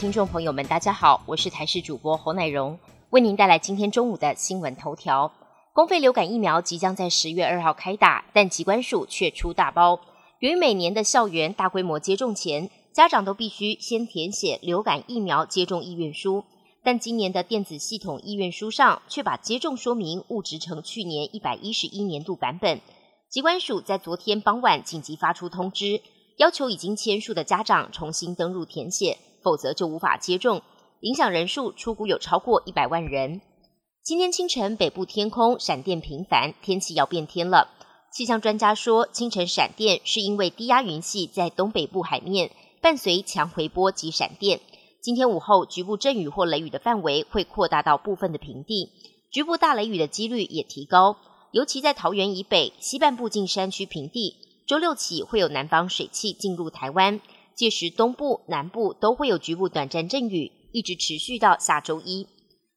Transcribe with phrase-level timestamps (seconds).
[0.00, 2.78] 听众朋友们，大家好，我是台视主播侯乃荣，
[3.10, 5.30] 为您带来今天中午的新闻头条。
[5.74, 10.00] 公费流感疫苗即将在十月二号开打，但疾管署却出大包。
[10.38, 16.44] 由于每年的校园大规模接种前，家长都必须先填写流感疫苗接种意愿书，
[16.82, 22.80] 但今年的电子系统意愿书上却把接种说明误植成去年一百一十一年度版本。
[23.28, 26.00] 疾管署在昨天傍晚紧急发出通知，
[26.38, 29.18] 要求已经签署的家长重新登入填写。
[29.42, 30.62] 否则就无法接种，
[31.00, 33.40] 影响人数出估有超过一百万人。
[34.02, 37.68] 今天清晨北部天空闪电频繁，天气要变天了。
[38.12, 42.50] 气象专家说，清晨闪电是因为低压云系在东北部海面，
[42.80, 44.60] 伴随强回波及闪电。
[45.00, 48.90] 今天午后局部阵雨或雷雨的范围会扩大到部分的平地，
[49.30, 51.16] 局部大雷雨的几率也提高，
[51.52, 54.36] 尤其在桃园以北西半部近山区平地。
[54.66, 57.20] 周六起会有南方水汽进入台湾。
[57.60, 62.26] 届时，东部、南部都会有局部短暂阵雨，一直持续到下周一。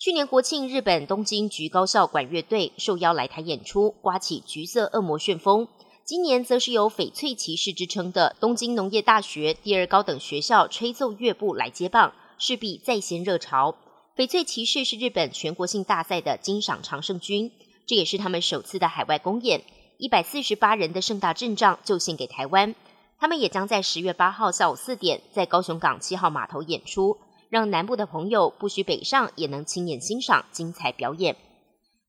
[0.00, 5.68] 去年国庆，日本东京局高校管乐队受邀来台演出，刮起橘色恶魔旋风。
[6.04, 13.76] 今年则是由翡翠骑士之称的东京农业大学第二高等学校吹奏乐部来接棒，势必再掀热潮。
[14.16, 17.52] 翡翠骑士是日本全国性大赛的金赏常胜军，
[17.86, 19.62] 这也是他们首次的海外公演。
[19.98, 22.74] 一百四十八人的盛大阵仗就献给台湾。
[23.18, 31.36] 他们也将在十月八号下午四点在高雄港七号码头演出，让南部的朋友不需北上也能亲眼欣赏精彩表演。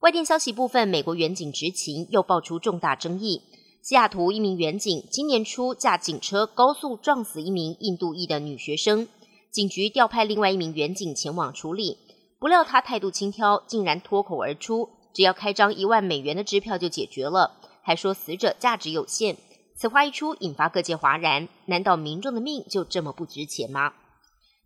[0.00, 3.42] 外电消息部分，美国远警执勤又爆出重大争议。
[3.82, 9.08] 西雅图一名远警今年初驾警车高速撞死一名印度裔的女学生，
[9.50, 11.98] 警局调派另外一名远警前往处理，
[12.38, 19.36] 不料他态度轻佻，竟然脱口而出：“只要开张一万美元的支票就解决了。”还说死者价值有限。
[19.82, 21.48] 此话一出，引发各界哗然。
[21.66, 23.94] 难道民众的命就这么不值钱吗？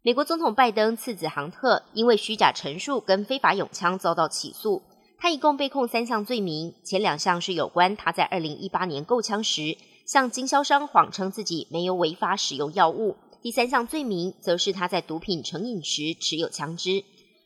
[0.02, 4.82] 美国总统拜登次子杭特因为虚假陈述跟非法拥枪遭到起诉，
[5.16, 17.02] 他一共被控三项罪名，前两项是有关他在二零一八年购枪时向经销商谎称自己没有违法使用药物，第三项罪名则是他在毒品成瘾时持有枪支。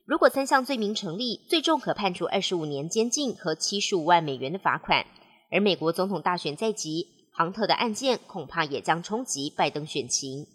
[0.07, 5.07] 如果三项罪名成立，最重可判处二十五年监禁和七十五万美元的罚款。
[5.53, 7.20] 而美国总统大选在即。
[7.41, 10.47] 杭特的案件恐怕也将冲击拜登选情。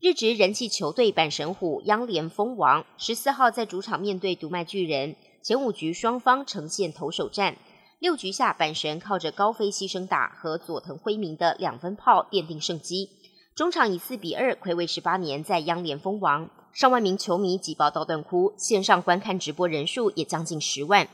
[0.00, 7.58] 日职人气球队阪神虎央联蜂王十四号在主场面对独卖巨人，前五局双方呈现投手战，
[7.98, 13.10] 六局下阪神靠着高飞牺牲打和佐藤辉明的两分炮奠定胜机。
[13.54, 21.06] 中场以四比二魁违十八年在央联蜂王，上万名球迷挤爆道顿窟，线上观看直播人数也将近十万。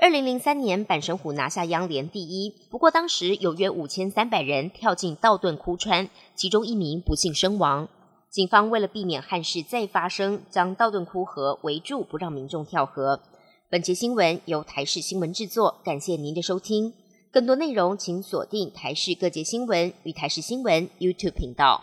[0.00, 7.88] 二零零三年，阪神虎拿下央联第一，不过当时有约五千三百人跳进道顿窟川，其中一名不幸身亡。
[8.30, 13.20] 警方为了避免憾事再发生，将道顿窟河围住，不让民众跳河。
[13.68, 16.94] 本节新闻由台视新闻制作，感谢您的收听。
[17.32, 21.82] 更多内容请锁定台视各界新闻与台视新闻 YouTube 频道。